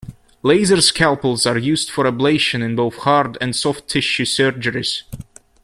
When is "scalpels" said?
0.81-1.45